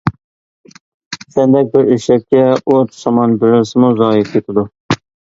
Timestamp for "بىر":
1.75-1.91